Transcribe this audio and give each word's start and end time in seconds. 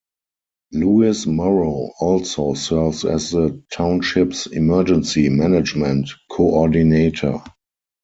Lewis 0.71 1.27
Morrow 1.27 1.91
also 1.99 2.55
serves 2.55 3.05
as 3.05 3.29
the 3.29 3.61
township's 3.71 4.47
emergency 4.47 5.29
management 5.29 6.09
coordinator. 6.31 7.39